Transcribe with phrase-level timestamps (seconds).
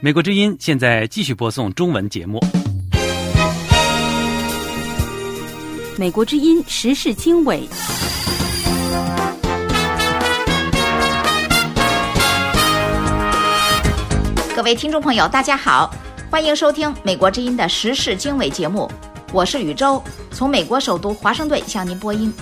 [0.00, 2.40] 美国之音现在继续播送中文节目。
[5.96, 7.68] 美国之音时事经纬。
[14.56, 15.94] 各位听众朋友，大家好，
[16.30, 18.90] 欢迎收听美国之音的时事经纬节目，
[19.32, 22.32] 我是宇宙，从美国首都华盛顿向您播音。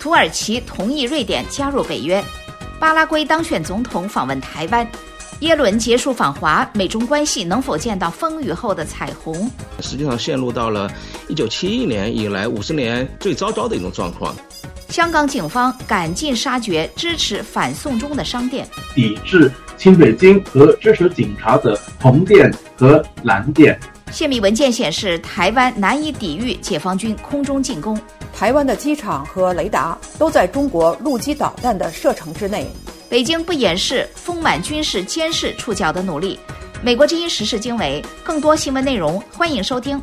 [0.00, 2.22] 土耳其同意瑞典加入北约，
[2.78, 4.86] 巴拉圭当选总统访问台湾。
[5.40, 9.50] 耶伦结束访华，美中关系能否见到风雨后的彩虹？
[9.80, 10.90] 实际上陷入到了
[11.28, 14.34] 一九七一年以来五十年最糟糕的一种状况。
[14.88, 23.78] 香港警方赶尽杀绝支持反送中的商店，抵制清北京和支持警察的红店和蓝店。
[24.12, 28.00] 泄密文件显示，台湾难以抵御解放军空中进攻，
[28.36, 32.70] 台湾的机场和雷达都在中国陆基导弹的射程之内。
[33.08, 36.38] 北京不掩饰丰满军事监视触角的努力。
[36.82, 39.98] 美国之音时事经纬，更多新闻内容，欢迎收听。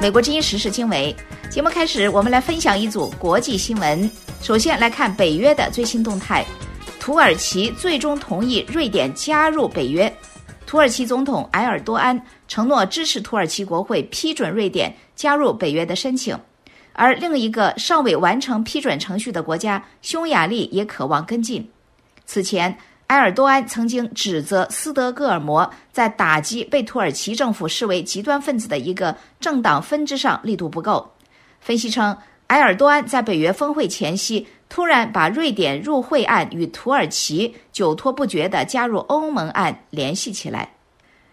[0.00, 1.14] 美国之音时事经纬
[1.50, 4.08] 节目开始，我们来分享一组国际新闻。
[4.40, 6.46] 首先来看北约的最新动态：
[7.00, 10.14] 土耳其最终同意瑞典加入北约。
[10.66, 16.36] 土耳其总统埃尔多安承诺支持土耳其国会批准瑞典加入北约的申请。
[16.92, 21.68] 而另一个尚未完成批准程序的国家匈牙利也渴望跟进。
[22.24, 22.76] 此前，
[23.08, 31.12] 埃尔多安曾经指责斯德哥尔摩在打击被土耳其政府视为极端分子的一个政党分支上力度不够。
[31.60, 40.68] 分析称，埃尔多安在北约峰会前夕突然把瑞典入会案与土耳其久拖不决的加入欧盟案联系起来。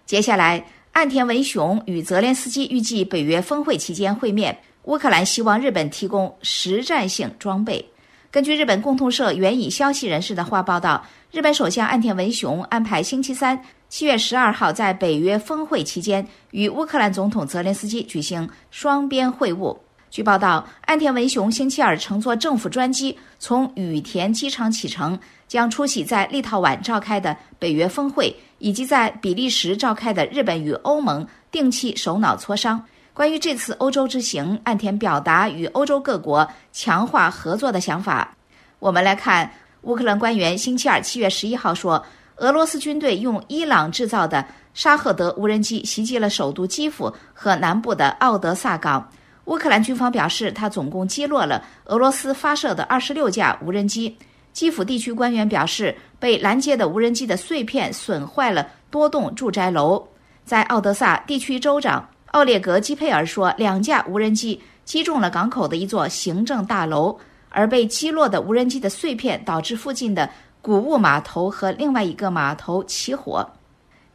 [0.05, 4.57] 接下来，岸田文雄与泽连斯基预计北约峰会期间会面。
[4.85, 7.87] 乌克兰希望日本提供实战性装备。
[8.31, 19.77] 根据日本共同社援引消息人士的话报道，日本首相岸田文雄安排星期三（七月十二号）在北约峰会期间与乌克兰总统泽连斯基举行双边会晤。
[20.11, 25.17] 据报道，岸田文雄星期二乘坐政府专机从羽田机场启程，
[25.47, 32.83] 将出席在立陶宛召开的北约峰会，以及在比利时召开的日本与欧盟定期首脑磋商。
[33.13, 38.35] 关于这次欧洲之行，岸田表达与欧洲各国强化合作的想法。
[38.79, 39.49] 我们来看，
[39.83, 42.03] 乌克兰官员星期二七月十一号说，
[42.35, 49.09] 俄罗斯军队用伊朗制造的沙赫德无人机袭击了首都基辅和南部的奥德萨港。
[49.45, 54.17] 乌克兰军方表示，他总共击落了俄罗斯发射的二十六架无人机。
[54.53, 60.05] 基辅地区官员表示，被拦截的无人机的碎片损坏了多栋住宅楼。
[60.43, 62.07] 在奥德萨地区州长。
[62.31, 67.13] 奥列格·基佩尔说，两架无人机击中了港口的一座行政大楼，
[67.49, 70.29] 而被击落的无人机的碎片导致附近的
[70.61, 73.45] 谷物码头和另外一个码头起火。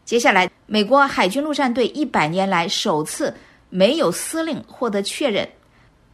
[0.06, 3.34] 接下来，美国海军陆战队一百年来首次
[3.70, 5.48] 没有司令获得确认。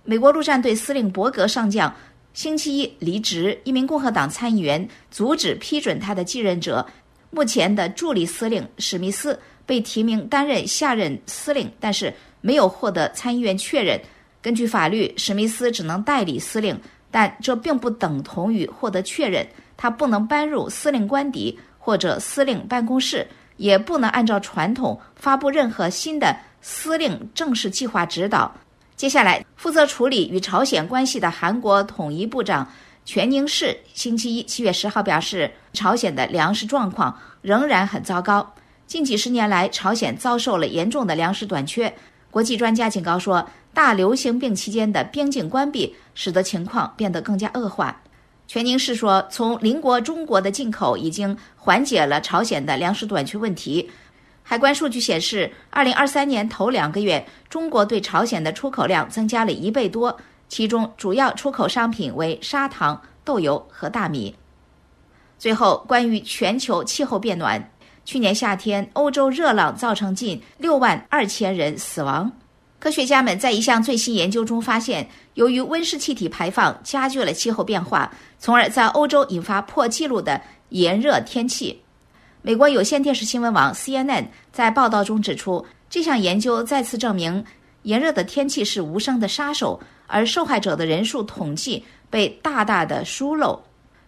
[0.05, 1.95] 美国陆战队司令伯格上将
[2.35, 6.87] 星期一离职，一名共和党参议员阻止批准他的继任者，
[7.31, 9.39] 目前的助理司令史密斯。
[9.65, 13.99] 被提名担任下任司令，但是没有获得参议院确认。
[14.43, 16.79] 根据法律，史密斯只能代理司令，
[17.13, 19.47] 但这并不等同于获得确认。
[19.77, 23.27] 他不能搬入司令官邸或者司令办公室，
[23.57, 28.51] 也不能按照传统发布任何新的司令正式计划指导。
[28.97, 32.67] 接下来，负责处理与朝鲜关系的韩国统一部长
[33.05, 38.55] 全宁市星期一七月十号表示，朝鲜的粮食状况仍然很糟糕。
[38.87, 41.93] 近几十年来，朝鲜遭受了严重的粮食短缺。
[42.31, 48.01] 国际专家警告说，大流行病期间的边境关闭使得情况变得更加恶化。
[48.47, 53.91] 全宁市说，从邻国中国的进口已经缓解了朝鲜的粮食短缺问题。
[54.43, 60.17] 海关数据显示，二零二三年头两个月，中国对朝鲜的出口量增加了一倍多，
[60.49, 64.35] 其中主要出口商品为砂糖、豆油和大米。
[65.39, 67.71] 最后，关于全球气候变暖。
[68.05, 72.31] 去年夏天，欧洲热浪造成近六万二千人死亡。
[72.79, 80.41] 科学家们在一项最新研究中发现，由于温室气体排放加剧了气候变化，从而在欧洲引发破纪录的
[80.71, 81.82] 炎热天气。
[82.45, 87.45] 美国有线电视新闻网 CNN 在报道中指出，这项研究再次证明
[87.83, 93.63] 炎热的天气是无声的杀手，而受害者的人数统计被大大的疏漏。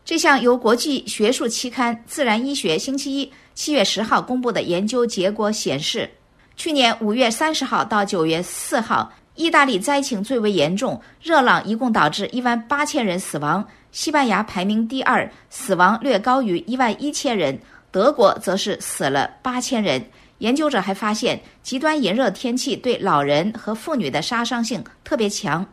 [0.05, 3.33] 这项由国际学术期刊《自然医学》星期一。
[3.55, 6.11] 七月十号公布的研究结果显示，
[6.57, 13.65] 去年五月三十号到九月四号，意大利灾情最为严重，热浪一共导致一万八千人死亡。
[13.93, 17.57] 西班牙排名第二，死亡略高于一万一千人。
[17.95, 20.05] 德国则是死了八千人。
[20.39, 25.65] 研究者还发现，极端炎热天气对老人和妇女的杀伤性特别强。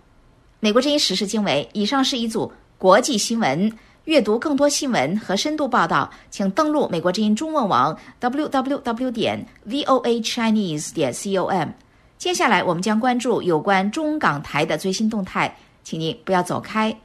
[0.59, 3.75] 美国之音时事经纬，以上是一组国际新闻。
[4.03, 11.69] 阅读更多新闻和深度报道，请登录美国之音中文网 www 点 voa chinese 点 com。
[12.19, 16.95] 接下来，我们将关注有关中港台的最新动态，请您不要走开。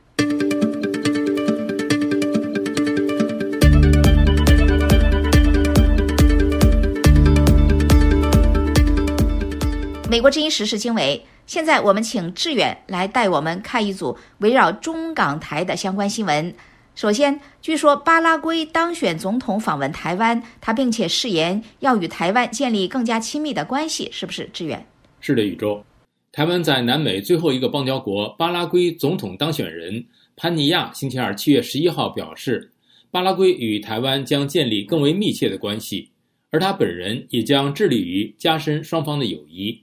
[10.16, 16.54] 美国之音时事经纬，现在我们请志远来带我们看一组围绕中港台的相关新闻。
[16.94, 24.48] 首先，据说巴拉圭当选总统访问台湾，他并且誓言要与台湾建立更加亲密的关系，是不是？
[24.54, 24.86] 志远？
[25.20, 25.84] 是的，宇宙。
[26.32, 30.02] 台湾在南美最后一个邦交国巴拉圭总统当选人
[30.34, 32.72] 潘尼亚星期二七月十一号表示，
[33.10, 36.08] 巴拉圭与台湾将建立更为密切的关系，
[36.50, 39.78] 而他本人也将致力于加深双方的友谊。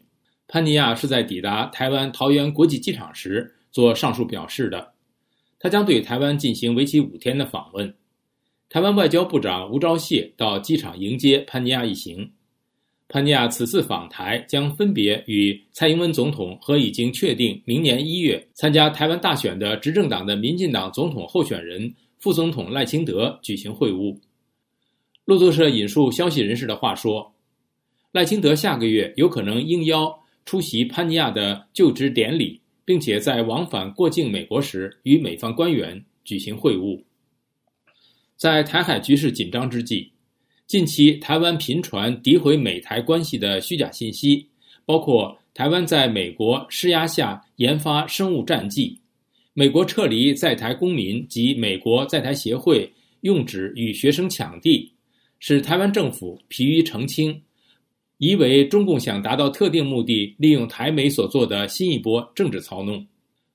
[0.47, 4.93] 潘尼亚是在抵达台湾桃园国际机场时做上述表示的。
[5.57, 7.91] 他将对台湾进行为期五天的访问。
[8.69, 12.29] 台湾外交部长吴钊燮到机场迎接潘尼亚一行。
[13.07, 24.17] 潘尼亚此次访台将分别与蔡英文总统和已经确定明年一月参加台湾大选的执政党的民进党总统候选人副总统赖清德举行会晤。
[25.25, 27.33] 路透社引述消息人士的话说，
[28.11, 30.22] 赖清德下个月有可能应邀。
[30.45, 37.01] 出席潘尼亚的就职典礼，并且在往返过境美国时与美方官员举行会晤。
[38.35, 40.09] 在台海局势紧张之际，
[40.67, 44.47] 近期台湾频传诋毁美台关系的虚假信息，
[44.85, 48.99] 包括台湾在美国施压下研发生物战剂，
[49.53, 52.91] 美国撤离在台公民及美国在台协会
[53.21, 54.91] 用纸与学生抢地，
[55.39, 57.41] 使台湾政府疲于澄清。
[58.17, 63.05] 疑为中共想达到特定目的，利用台媒所做的新一波政治操弄。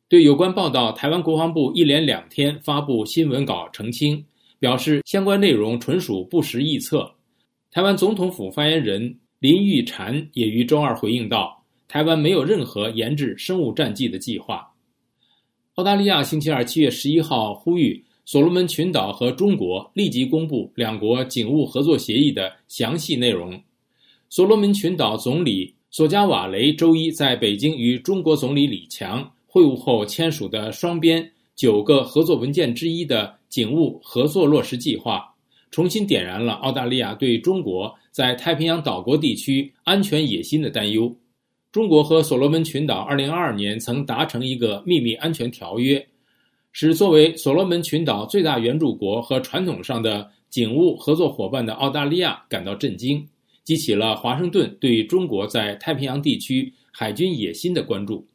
[0.09, 4.25] 对有关报道，台湾国防部一连两天发布新闻稿澄清，
[4.59, 7.11] 表示相关内容纯属不实臆测。
[7.71, 14.67] 台湾总统府发言人林玉婵也于周二回应道，台湾没有任何研制生物战剂的计划。
[15.75, 23.63] 澳大利亚星期二七月十一号呼吁所罗门群岛和中国立即公布两国警务合作协议的详细内容。
[24.31, 35.25] 所罗门群岛总理索加瓦雷周一在北京与中国总理李强会晤后签署的双边九个合作文件之一的警务合作落实计划，
[35.71, 41.11] 重新点燃了澳大利亚对中国在太平洋岛国地区安全野心的担忧。
[41.73, 46.07] 中国和所罗门群岛2022年曾达成一个秘密安全条约，
[46.71, 53.27] 使作为所罗门群岛最大援助国和传统上的警务合作伙伴的澳大利亚感到震惊。
[53.69, 58.27] 激起了华盛顿对中国在太平洋地区海军野心的关注。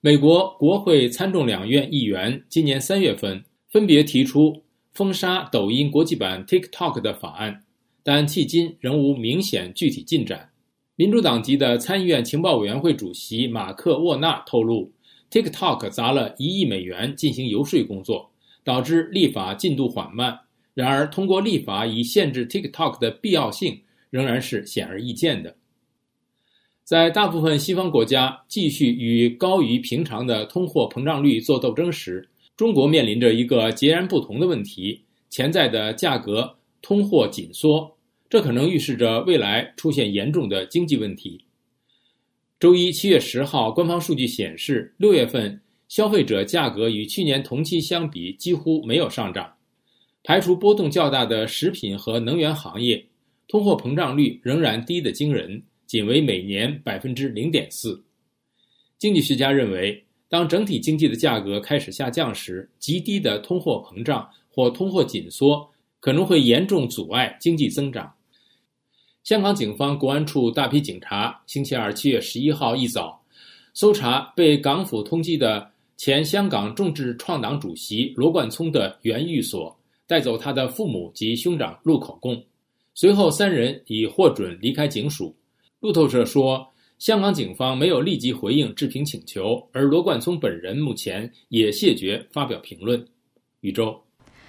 [0.00, 7.64] 美国国会参众两院议员今年三月份分别提出封杀抖音国际版 TikTok 的法案，
[8.04, 10.48] 但迄今仍无明显具体进展。
[10.94, 14.92] 民主党籍的参议院情报委员会主席马克·沃纳透露
[15.32, 18.30] ，TikTok 砸了一亿美元进行游说工作，
[18.62, 20.38] 导致立法进度缓慢。
[20.72, 23.80] 然而，通过立法以限制 TikTok 的必要性。
[24.10, 25.56] 仍然是显而易见的。
[26.84, 37.94] 在大部分西方国家继续与高于平常的通货膨胀率做斗争时，中国面临着一个截然不同的问题：潜在的价格通货紧缩。
[38.30, 41.44] 这可能预示着未来出现严重的经济问题。
[42.60, 49.54] 周一七月十号，官方数据显示，六月份消费者价格与去年同期相比几乎没有上涨，
[50.24, 53.07] 排除波动较大的食品和能源行业。
[53.48, 58.04] 通货膨胀率仍然低得惊人，仅为每年百分之零点四。
[58.98, 65.66] 经济学家认为，当整体经济的价格开始下降时，极低的通货膨胀或通货紧缩
[65.98, 68.12] 可能会严重阻碍经济增长。
[69.24, 73.22] 香港警方国安处大批警察星期二七月十一号一早，
[73.72, 79.74] 搜查被港府通缉的前香港众志创党主席罗冠聪的原寓所，
[80.06, 82.44] 带走他的父母及兄长录口供。
[83.00, 85.32] 随后，三人已获准离开警署。
[85.78, 86.66] 路透社说，
[86.98, 93.06] 香港警方没有立即回应置评请求，而罗冠聪本人目前也谢绝发表评论。
[93.60, 94.02] 宇宙，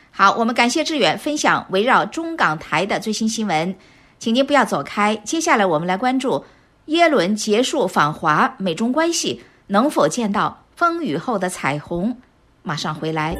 [0.10, 3.76] 好，我们感谢志远分享围绕中港台的最新新闻，
[4.18, 5.16] 请您不要走开。
[5.18, 6.44] 接下来，我们来关注
[6.88, 12.18] 耶伦结束访华，美中关系能否见到风雨后的彩虹？
[12.64, 13.38] 马上回来。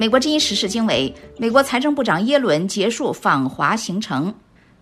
[0.00, 4.34] 美国之音时事经纬，美国财政部长耶伦结束访华行程。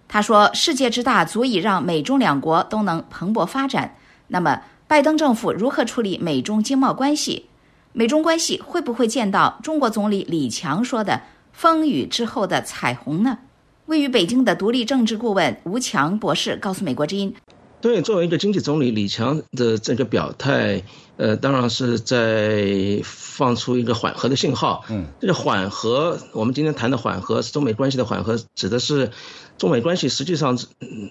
[0.07, 3.97] 他说：“世界之大，足以让美中两国都能蓬勃发展。
[4.29, 7.47] 那么，拜登政府如何处理美中经贸关系？
[7.93, 11.21] 美中关系会不会见到中国总理李强说的
[11.51, 13.39] ‘风雨之后的彩虹’呢？”
[13.87, 17.35] 位于北京的独立政治顾问吴强博士告诉美国之音。
[17.81, 20.83] 对，作为一个经济总理，李强的这个表态，
[21.19, 24.85] 呃，当然是在放出一个缓和的信号。
[24.89, 29.11] 嗯，这个缓和，我们今天谈的缓和，是中美关系的缓和，指的是
[29.59, 31.11] 中美关系实际上，嗯，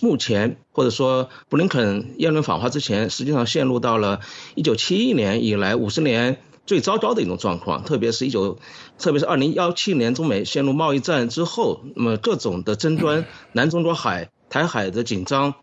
[0.00, 4.20] 目前或者说布林肯耶伦访华之前，实际上陷入到了
[4.54, 8.58] 一九七一年以来五十年最糟糕的一种状况，特别是一九，
[8.98, 15.54] 特别是二零幺七年中美陷入贸易战之后，那么各种的争端，南中国海、台海的紧张。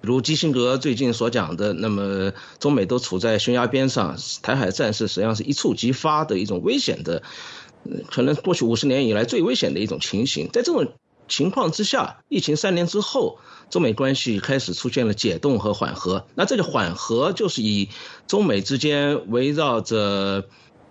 [0.00, 7.22] 如基辛格最近所讲的，那么中美都处在悬崖边上，台海战事实际上是一触即发的一种危险的，
[8.10, 10.48] 可能过去五十年以来最危险的一种情形。
[10.52, 10.92] 在这种
[11.28, 13.38] 情况之下，疫情三年之后，
[13.68, 16.26] 中美关系开始出现了解冻和缓和。
[16.36, 17.88] 那这个缓和就是以
[18.28, 20.44] 中美之间围绕着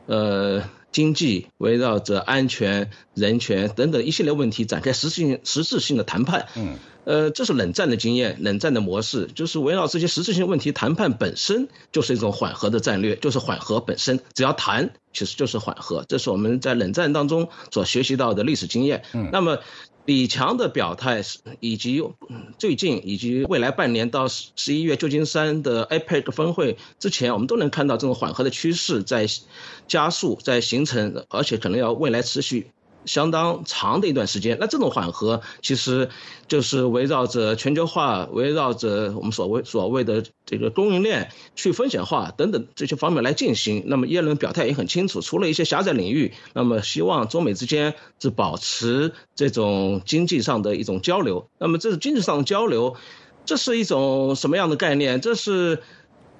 [0.08, 6.48] 呃经济、围绕着安全、人权等等一系列问题展开实质性、实质性的谈判。
[6.58, 6.76] 嗯。
[7.06, 19.04] 呃，这是冷战的经验，冷战的模式就是围绕这些实质性问题谈判本身就是一种缓和的战略，就是缓和本身，只要谈其实就是缓和，这是我们在冷战当中所学习到的历史经验。
[19.14, 19.60] 嗯，那么
[20.06, 21.24] 李强的表态
[21.60, 22.04] 以及
[22.60, 29.28] 最近以及未来半年到十十一月旧金山的 APEC 峰会之前，我们都能看到这种缓和的趋势在
[29.88, 32.72] 加速，在形成，而且可能要未来持续。
[33.06, 36.10] 相当长的一段时间，那这种缓和其实
[36.48, 43.84] 就是围绕着全球化，围绕着我们所谓所谓的这个供应链去风险化等等这些方面来进行。
[43.88, 51.48] 那么耶伦表态也很清楚，除了一些狭窄领域，那么希望中美之间是保持这种经济上的一种交流。
[51.58, 52.96] 那么这是经济上的交流，
[53.46, 55.22] 这是一种什么样的概念？
[55.22, 55.82] 这是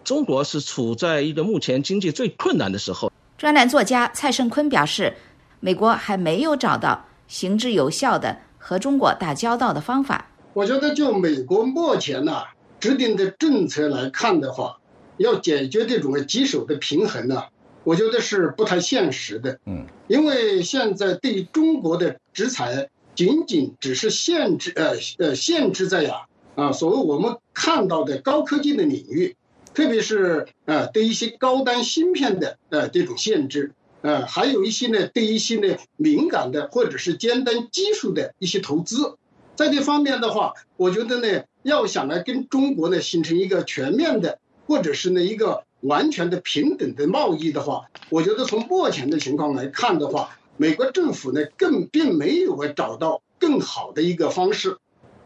[0.04, 3.12] 中国是处在一个目前经济最困难的时候。
[3.38, 5.14] 专栏作家蔡胜坤表示。
[5.60, 10.30] 美国还没有找到行之有效的和中国打交道的方法。
[10.54, 12.44] 我觉得，就美国目前呢
[12.80, 14.78] 制定的政策来看的话，
[15.18, 17.44] 要解决这种棘手的平衡呢，
[17.84, 19.60] 我觉得是不太现实的。
[19.66, 29.36] 嗯，因为现在对中国的制裁仅仅只是限制，呃呃，限制在呀啊，所谓我们看到的高科技的领域，
[29.74, 33.74] 特别是呃对一些高端芯片的呃这种限制。
[34.06, 39.18] 呃，还有一些呢，对一些呢敏感的或者是尖端技术的一些投资，
[39.56, 54.78] 在这方面的话，我觉得呢，要想来跟中国呢形成一个全面的，或者是呢一个完全的平等的贸易的话，我觉得从目前的情况来看的话，美国政府呢更并没有找到更好的一个方式。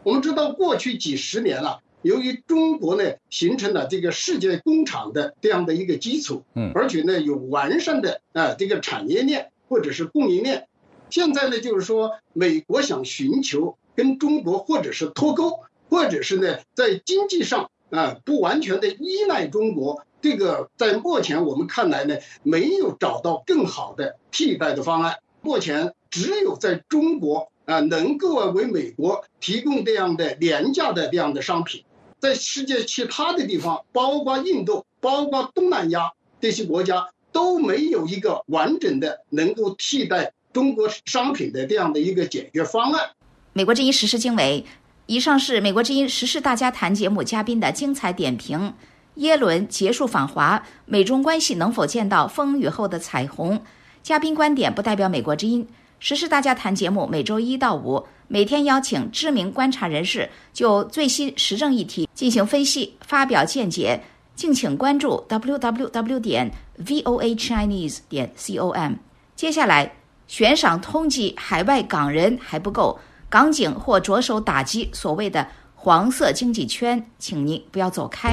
[0.04, 1.80] 我们知道，过去几十年了。
[2.02, 10.66] 由于中国呢形成了这个世界工厂的这样的一个基础，嗯，而且呢有完善的啊这个产业链或者是供应链，
[11.10, 31.84] 现在呢就是说美国想寻求跟中国或者是脱钩，或者是呢在经济上啊不完全的依赖中国，这个在目前我们看来呢没有找到更好的替代的方案，目前只有在中国啊能够啊为美国提供这样的廉价的这样的商品。
[32.20, 36.10] 在世界其他的地方，包括印度、包括东南亚
[36.40, 43.10] 这些国家，都没有一个完整的能够替代中国商品的这样的一个解决方案。
[43.52, 44.64] 美国之音时事经纬，
[45.06, 48.74] 以上是美国之音时事大家谈节目嘉宾的精彩点评。
[49.16, 53.60] 耶伦结束访华，美中关系能否见到风雨后的彩虹？
[54.02, 55.66] 嘉宾观点不代表美国之音。
[55.98, 64.00] 时事大家谈节目每周一到五，每天邀请知名观察人士就最新时政议题进行分析、发表见解。
[64.36, 68.92] 敬请关注 www 点 voa chinese 点 com。
[69.34, 69.92] 接下来，
[70.28, 72.96] 悬赏通缉海外港人还不够，
[73.28, 75.44] 港警或着手打击所谓的
[75.74, 78.32] 黄色经济圈，请您不要走开。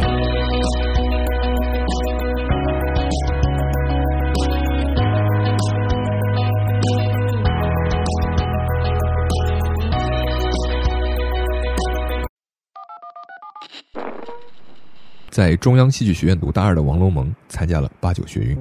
[15.38, 18.58] 在中央戏剧学院读大二的王龙蒙参加了八九学运。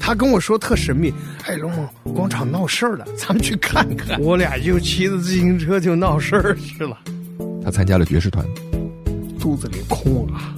[0.00, 4.18] 他跟我说特神秘，哎，龙蒙广场闹事儿了，咱们去看看。
[4.26, 6.98] 我俩就骑着自行车就闹事儿去了。
[7.62, 8.44] 他参加了爵士团，
[9.38, 10.56] 肚子里空啊，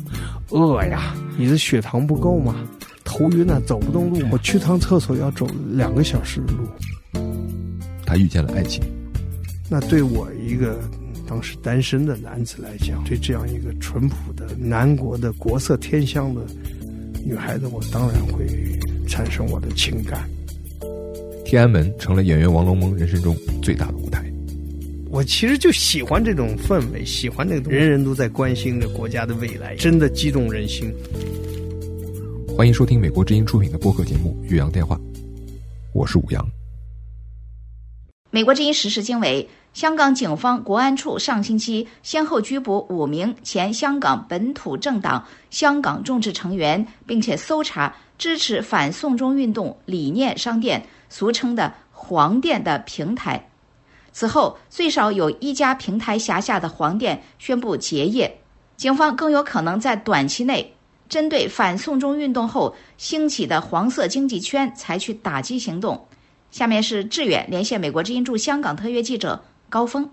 [0.48, 2.56] 饿呀，你的血糖不够吗？
[3.04, 4.26] 头晕啊，走不动路。
[4.32, 6.66] 我去趟厕所要走两个小时的路。
[8.06, 8.82] 他遇见了爱情，
[9.68, 10.80] 那对我一个
[11.26, 16.40] 当时单身的男子来讲，对这样一个淳朴的南国的国色天香的
[17.24, 18.46] 女孩子，我当然会
[19.08, 20.28] 产生我的情感。
[21.44, 24.24] 天安门成了演员王龙蒙人生中最大的舞台。
[25.08, 30.92] 我其实就喜欢这种氛围，喜欢那个人人都在关心着国家的未来，真的激动人心。
[32.56, 34.96] 欢迎收听美国之音出品的播客节目《岳阳电话》，
[35.92, 36.46] 我是武阳。
[38.30, 53.50] 美国之音时事经纬：香港警方国安处上星期先后拘捕五名前香港本土政党香港众志成员，并且搜查支持反送中运动理念商店（俗称的“黄店”）的平台。
[54.12, 58.34] 此后，最少有一家平台辖下的黄店宣布结业。
[58.78, 60.74] 警方更有可能在短期内
[61.06, 66.02] 针对反送中运动后兴起的黄色经济圈采取打击行动。
[66.50, 70.10] 下面是志远连线美国之音驻香港特约记者高峰。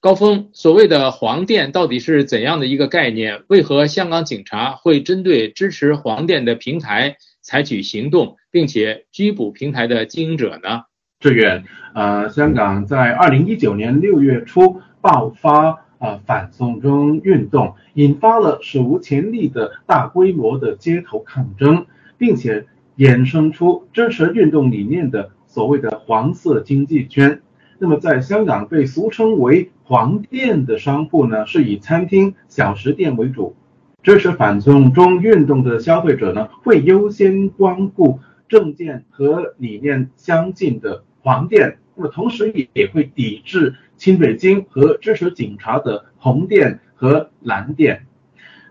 [0.00, 3.42] 高峰，所谓的黄店到底是怎样的一个概念？
[3.48, 10.82] 为何香港警察会针对支持黄店的平台采取行动，并且拘捕平台的经营者呢？
[11.18, 11.64] 志远，
[11.96, 21.86] 呃，香港在二零一九年六月初爆发呃反送中运动，引发了史无前例的大规模的街头抗争，
[22.16, 27.42] 并且衍生出支持运动理念的所谓的黄色经济圈。
[27.78, 33.54] 那么，在香港被俗称为“黄店”的商铺呢，是以餐厅、小食店为主。
[34.02, 38.18] 支持反送中运动的消费者呢，会优先光顾
[38.48, 41.04] 政见和理念相近的。
[41.20, 48.06] 黄店，那么同时也也会抵制亲北京和支持警察的红店和蓝店。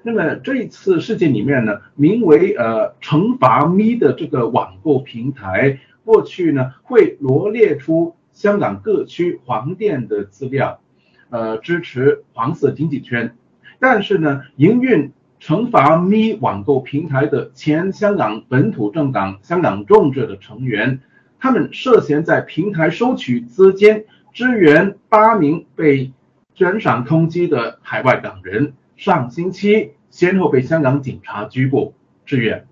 [0.01, 10.79] 那么这一次事件里面呢，名为呃惩罚咪的这个网购平台，过去呢会罗列出香港各区黄店的资料，
[11.31, 13.35] 呃支持黄色经济圈。
[13.79, 21.01] 但是呢，营运惩罚咪网购平台的前香港本土政党香港众志的成员。
[21.39, 26.11] 他们涉嫌在平台收取资金，支援八名被
[26.53, 31.95] 悬赏通缉的海外港人，上星期先后被香港警察拘捕。
[32.23, 32.67] 支援。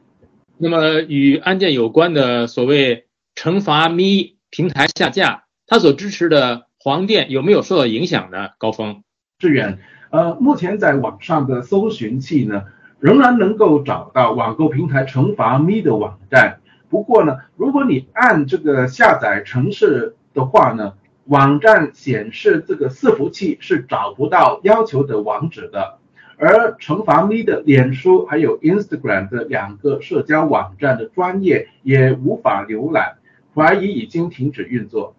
[0.58, 8.50] 那么与案件有关的所谓惩罚咪平台下架，他所支持的黄店有没有受到影响呢？
[8.60, 9.04] 高峰。
[9.40, 9.80] 志远，
[10.12, 12.66] 呃，目前在网上的搜寻器呢，
[13.00, 16.60] 仍然能够找到网购平台惩罚咪的网站。
[16.88, 20.94] 不过呢，如果你按这个下载城市的话呢，
[21.26, 25.98] 网站显示这个伺服器是找不到要求的网址的，
[26.38, 33.16] 而惩罚咪的脸书还有 Instagram 的两个社交网站的专业也无法浏览，
[33.56, 35.16] 怀疑已经停止运作。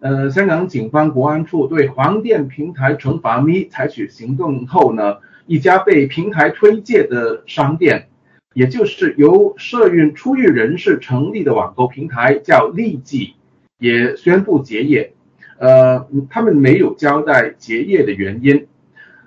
[0.00, 8.06] 呃，香港警方国安处对黄店平台惩罚咪采取行动后呢，一家被平台推介的商店。
[8.52, 13.34] 也就是由社运出狱人士成立的网购平台叫利记，
[13.78, 15.12] 也宣布结业。
[15.58, 18.66] 呃，他们没有交代结业的原因。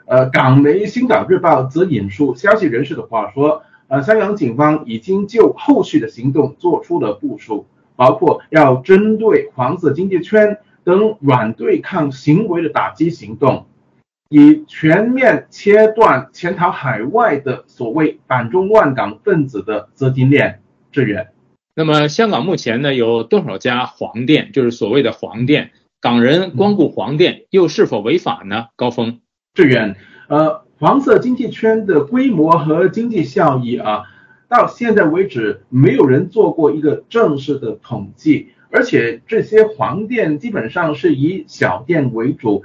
[0.05, 13.65] 呃，港媒《新港日报》则引述消息人士的话说，呃，香港警方已经就后续的行动做出了部署，包括要针对黄色经济圈等软对抗行为的打击行动。
[14.29, 20.59] 以全面切断潜逃海外的所谓反中乱港分子的资金链，
[20.91, 21.27] 支援。
[21.75, 24.51] 那么，香港目前呢有多少家黄店？
[24.51, 25.69] 就是所谓的黄店，
[26.01, 28.69] 港人光顾黄店又是否违法呢？
[28.75, 29.19] 高峰，
[29.53, 29.95] 志远。
[30.29, 34.03] 呃，黄色经济圈的规模和经济效益啊，
[34.53, 42.63] 到现在为止没有人做过一个正式的统计，而且这些黄店基本上是以小店为主。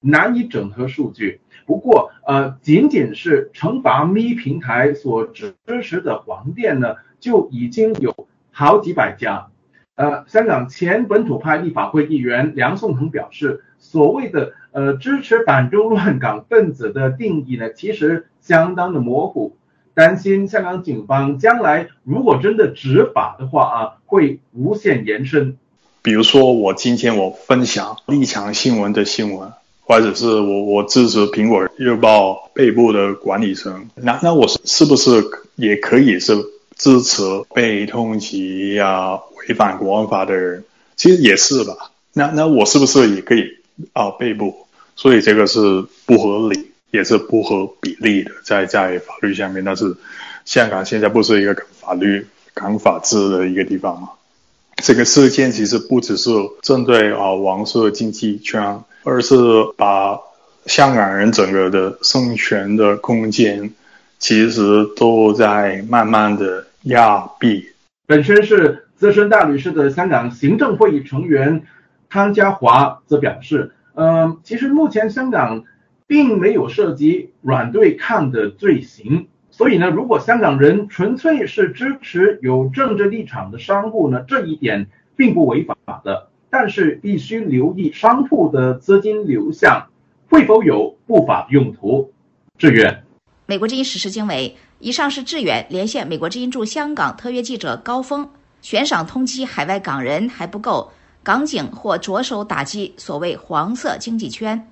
[0.00, 8.14] 难以整合数据，不过呃，仅仅是惩罚咪平台所支持的黄店呢，就已经有
[8.52, 9.48] 好几百家。
[9.96, 19.56] 呃，香港前本土派立法会议员梁颂恒表示，所谓的呃支持反中乱港分子的定义呢，其实相当的模糊，
[19.96, 25.56] 担心香港警方将来如果真的执法的话啊，会无限延伸。
[26.02, 29.50] 比如说，我今天我分享立场新闻的新闻。
[29.88, 36.34] 或者是我我支持苹果日报背部的管理层，那那我是是不是也可以是
[36.74, 37.22] 支持
[37.54, 40.64] 被通缉呀、违反国安法的人，
[40.96, 41.92] 其实也是吧？
[42.12, 43.44] 那那我是不是也可以
[43.92, 44.66] 啊被捕？
[44.96, 49.62] 所以这个是不合理，也是不合比例的，在在法律下面。
[49.64, 49.94] 但是
[50.44, 54.08] 香港现在不是一个法律、讲法治的一个地方吗？
[54.82, 56.30] 这个事件其实不只是
[56.62, 59.36] 针对啊王室经济圈，而是
[59.76, 60.18] 把
[60.66, 63.72] 香港人整个的生存的空间，
[64.18, 67.68] 其实都在慢慢的压逼。
[68.06, 71.62] 本身是资深大律师的香港行政会议成员
[72.08, 73.72] 汤家华则表示。
[73.98, 75.64] 嗯，其实目前香港
[76.06, 86.28] 并没有涉及软对抗的罪行，所以呢，如果香港人纯粹是支持有政治立场的商户呢，这一点并不违法的。
[86.48, 89.88] 但是必须留意商铺的资金流向
[90.30, 92.12] 会否有不法用途。
[92.56, 93.04] 志远，
[93.44, 98.26] 美国之音实时经纬，以上是志远连线美国之音驻香港特约记者高峰。
[98.62, 100.90] 悬赏通缉海外港人还不够。
[101.22, 104.66] 港警或着手打击所谓黄色经济圈。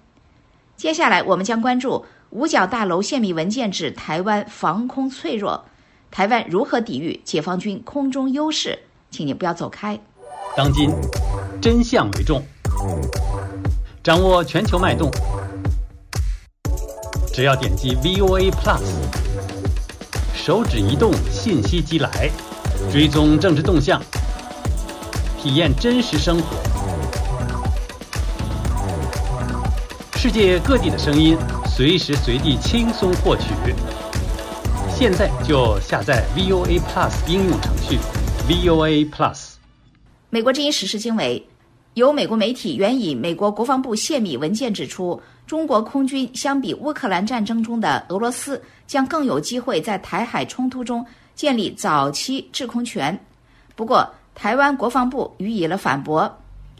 [0.76, 5.64] 接下来，我们将关注五角大楼泄密文件指台湾防空脆弱，
[6.10, 8.80] 台湾如何抵御解放军空中优势？
[9.10, 9.98] 请你不要走开。
[10.56, 10.90] 当今
[11.62, 12.42] 真相为重，
[14.02, 15.10] 掌握全球脉动，
[17.32, 18.82] 只要点击 VOA Plus，
[20.34, 22.28] 手指移动，信息即来，
[22.92, 24.02] 追踪政治动向。
[25.40, 26.56] 体验真实生活，
[30.24, 33.52] 世界各地的声音，随时随地轻松获取。
[34.88, 37.98] 现在就下载 VOA Plus 应用程序
[38.48, 39.56] ，VOA Plus。
[40.30, 41.46] 美国之音时事经纬，
[41.92, 53.14] 有美国媒体援引美国国防部泄密文件指出，中国空军相比乌克兰战争中的俄罗斯，将更有机会在台海冲突中建立早期制空权。
[53.76, 56.34] 不过，台湾国防部予以了反驳。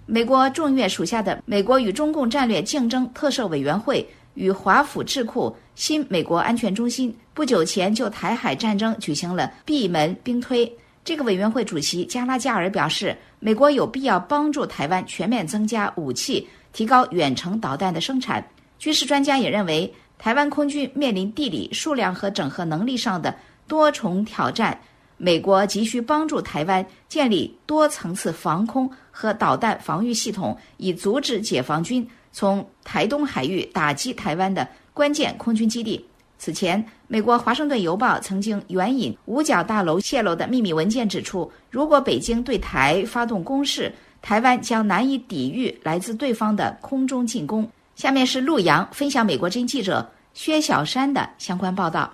[0.07, 10.71] 美国众议院属下的美国与中共战略竞争特设委员会与华府智库新美国安全中心不久前就台海战争举行了闭门兵推。
[11.05, 18.47] 这个委员会主席加拉加尔表示，美国有必要帮助台湾全面增加武器，提高远程导弹的生产。
[18.79, 23.35] 军事专家也认为，台湾空军面临地理、数量和整合能力上的
[23.67, 24.79] 多重挑战。
[25.17, 36.05] 美国急需帮助台湾建立多层次防空和导弹防御系统，以阻止解放军从台东海域打击台湾的关键空军基地。
[36.37, 47.67] 此前，美国《华盛顿邮报》曾经援引五角大楼泄露的秘密文件指出，如果北京对台发动攻势，台湾将难以抵御来自对方的空中进攻。
[47.95, 52.13] 下面是陆洋分享美国真记者薛小山的相关报道：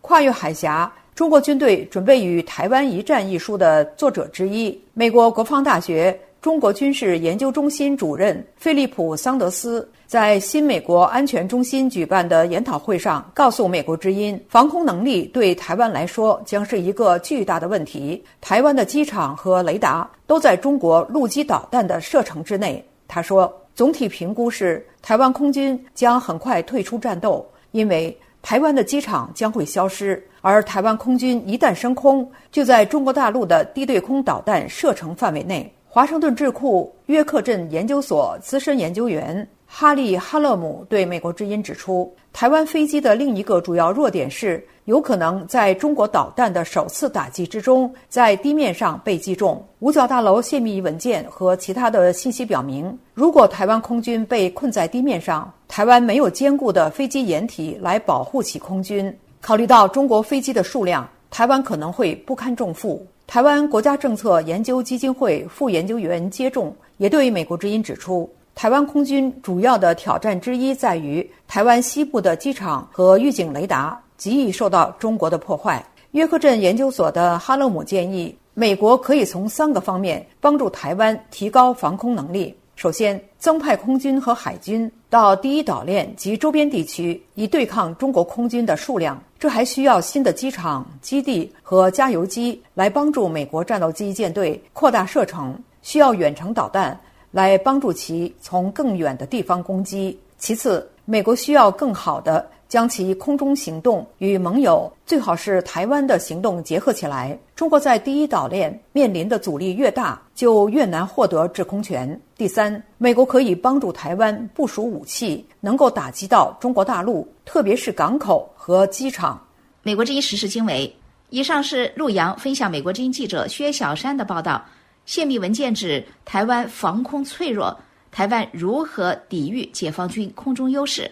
[0.00, 0.90] 跨越海峡。
[1.14, 18.22] 中国军队准备与台湾一战一书的作者之一，美国国防大学中国军事研究中心主任菲利普·桑德斯在新美国安全中心举办的研讨会上告诉《美国之音》，防空能力对台湾来说将是一个巨大的问题。
[18.40, 22.84] 台湾的机场和雷达都在中国陆基导弹的射程之内。
[23.08, 28.16] 他说，总体评估是台湾空军将很快退出战斗，因为。
[28.40, 35.70] 台湾的机场将会消失，而台湾空军一旦升空，就在中国大陆的低对空导弹射程范围内。
[35.98, 44.64] 华盛顿智库约克镇研究所资深研究员哈利·哈勒姆对美国之音指出，台湾飞机的另一个主要弱点是。
[44.84, 49.60] 有可能在中国导弹的首次打击之中，在地面上被击中。
[49.80, 59.12] 五角大楼泄密文件和其他的信息表明，如果台湾空军被困在地面上，台湾没有坚固的飞机掩体来保护其空军。
[59.40, 63.04] 考虑到中国飞机的数量，台湾可能会不堪重负。
[63.28, 74.00] 台湾国家政策研究基金会副研究员接种也对美国之音指出，台湾空军主要的挑战之一在于台湾西部的机场和预警雷达。
[74.16, 75.84] 极易受到中国的破坏。
[76.12, 96.96] 约克镇研究所的哈勒姆建议，美国可以从三个方面帮助台湾提高防空能力：首先，增派空军和海军到第一岛链及周边地区，以对抗中国空军的数量；这还需要新的机场、基地和加油机来帮助美国战斗机舰队扩大射程；需要远程导弹
[97.32, 100.16] 来帮助其从更远的地方攻击。
[100.38, 102.48] 其次，美国需要更好的。
[102.68, 107.36] 将其空中行动与盟友，最好是台湾的行动结合起来。
[107.56, 112.20] 中国在第一岛链面临的阻力越大，就越难获得制空权。
[112.36, 119.42] 第三，美国可以帮助台湾部署武器，能够打击到中国大陆，特别是港口和机场。
[119.82, 120.94] 美国之一时事经纬，
[121.30, 124.62] 以上是陆洋分享美国之音记者薛小山的报道。
[125.06, 127.74] 泄密文件指台湾防空脆弱，
[128.10, 131.10] 台湾如何抵御解放军空中优势？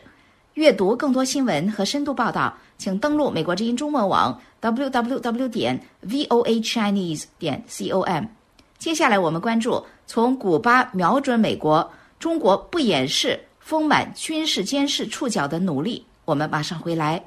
[0.57, 8.25] 阅读更多新闻和深度报道，请登录美国之音中文网 www 点 voa chinese 点 com。
[8.79, 11.87] 接下来我们关注从古巴瞄准美国，
[12.19, 16.03] 中国不掩饰丰满军事监视触角的努力。
[16.25, 17.23] 我们马上回来。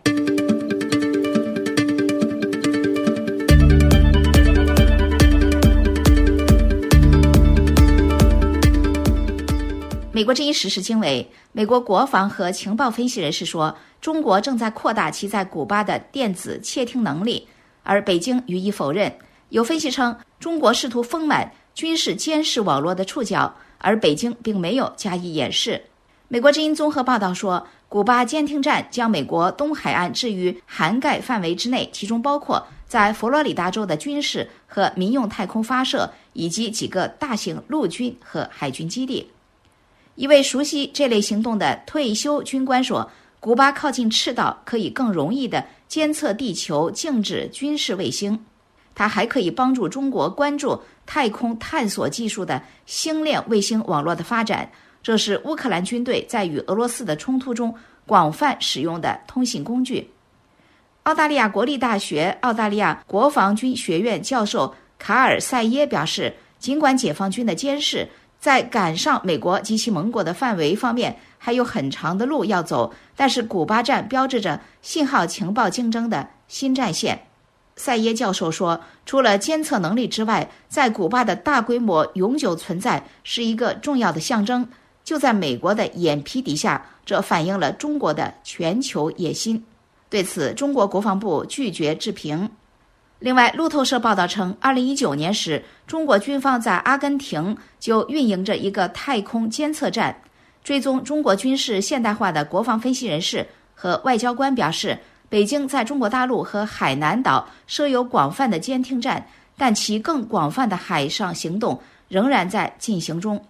[10.20, 17.48] 美国之音实时经纬，美国国防和情报分析人士说，中国正在扩大其在古巴的电子窃听能力，
[17.84, 19.10] 而北京予以否认。
[19.48, 25.82] 有分析称，中国试图丰满军事监视网络的触角，而北京并没有加以掩饰。
[26.28, 39.26] 美国之音综合报道说，古巴监听站将美国东海岸置于涵盖范围之内，其中包括在佛罗里达州的军事和民用太空发射，以及几个大型陆军和海军基地。
[40.20, 48.38] 一位熟悉这类行动的退休军官说：“古巴靠近赤道，可以更容易地监测地球静止军事卫星。
[48.94, 54.70] 它还可以帮助中国关注太空探索技术的星链卫星网络的发展。
[55.02, 57.74] 这是乌克兰军队在与俄罗斯的冲突中
[58.06, 60.10] 广泛使用的通信工具。”
[61.04, 68.06] 澳大利亚国立大学澳大利亚国防军学院教授卡尔塞耶表示：“尽管解放军的监视。”
[68.40, 77.28] 在赶上美国及其盟国的范围方面还有很长的路要走，但是古巴站标志着信号情报竞争的新战线。
[77.76, 84.68] 塞耶教授说，除了监测能力之外，在古巴的大规模永久存在是一个重要的象征。
[85.04, 89.64] 就在美国的眼皮底下，这反映了中国的全球野心。
[90.10, 92.50] 对此，中国国防部拒绝置评。
[93.20, 100.22] 另外，路透社报道称，二零一九年时，中国军方在阿根廷就运营着一个太空监测站，
[100.64, 109.28] 追踪中国军事现代化的国防分析人士和外交官表示，北京在中国大陆和海南岛设有广泛的监听站，
[109.58, 111.78] 但其更广泛的海上行动
[112.08, 113.44] 仍然在进行中。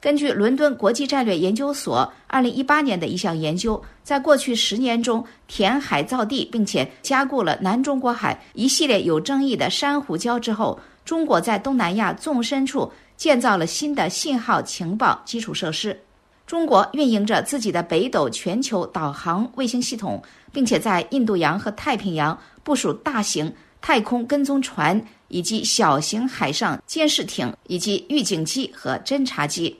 [0.00, 15.98] 根据伦敦国际战略研究所二零一八年的一项研究，在过去十年中填海造地，并且加固了南中国海一系列有争议的珊瑚礁之后，中国在东南亚纵深处建造了新的信号情报基础设施。
[16.46, 29.76] 中国运营着自己的北斗全球导航卫星系统，并且在印度洋和太平洋部署大型太空跟踪船以及小型海上监视艇以及预警机和侦察机。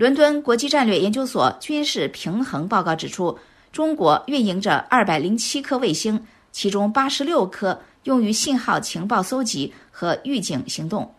[0.00, 3.38] 伦敦国际战略研究所军事平衡报告指出，
[3.70, 11.12] 中国运营着二百零七颗卫星，其中八十六颗用于信号情报搜集和预警行动。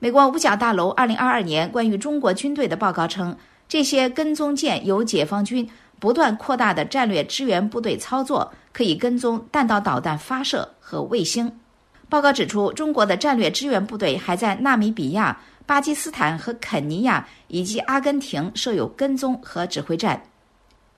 [0.00, 3.36] 美国五角大楼二零二二年关于中国军队的报告称，
[3.68, 11.56] 这些跟踪舰由解放军不断扩大的战略支援部队操作，可以跟踪弹道导弹发射和卫星。
[12.12, 15.34] 报告指出，中国的战略支援部队还在纳米比亚。
[15.64, 20.22] 巴基斯坦和肯尼亚以及阿根廷设有跟踪和指挥站。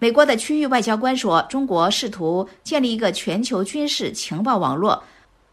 [0.00, 5.00] 美国的区域外交官说，中国试图建立一个全球军事情报网络，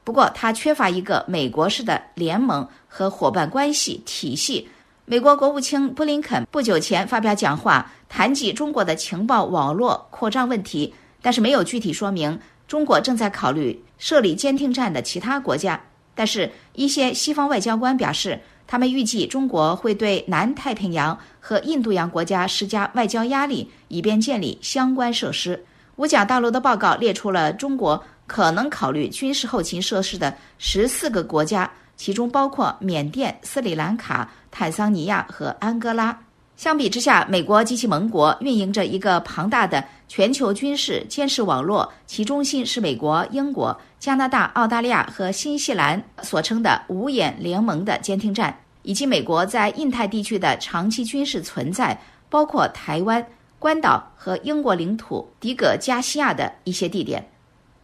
[0.04, 4.68] 不过它缺乏一个美国式的联盟和伙伴关系体系。
[5.06, 12.40] 美国国务卿布林肯不久前发表讲话，谈及中国的情报网络扩张问题，但是没有具体说明
[12.72, 15.78] 中国正在考虑设立监听站的其他国家。
[16.16, 18.40] 但是，一些西方外交官表示。
[18.68, 25.62] 他们预计中国会对南太平洋和印度洋国家施加外交压力，以便建立相关设施。
[25.98, 36.18] 五角大楼的报告列出了中国可能考虑军事后勤设施的十四个国家，其中包括缅甸、斯里兰卡、坦桑尼亚和安哥拉。
[36.62, 53.26] 相比之下，美国及其盟国运营着一个庞大的全球军事监视网络，其中心是美国、英国、加拿大、澳大利亚和新西兰所称的“五眼联盟”的监听站，以及美国在印太地区的长期军事存在，包括台湾、
[53.58, 57.28] 关岛和英国领土迪戈加西亚的一些地点。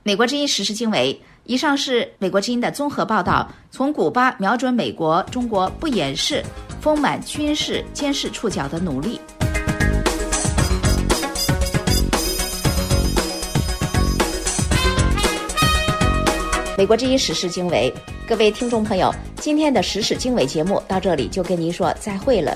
[0.03, 1.19] 美国之音实时经纬。
[1.49, 3.49] 以上是美国之音的综合报道。
[3.71, 6.43] 从古巴瞄准美国，中国不掩饰
[6.81, 9.19] 丰满军事监视触角的努力。
[16.77, 17.91] 美国之音时事经纬，
[18.27, 22.55] 各位听众朋友，今天的时事经纬节目到这里就跟您说再会了。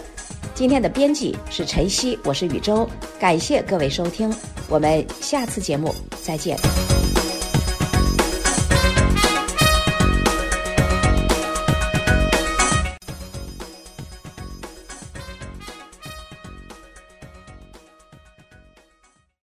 [0.54, 2.88] 今天的编辑是晨曦，我是宇宙，
[3.20, 4.32] 感谢各位收听，
[4.70, 6.56] 我们下次节目再见。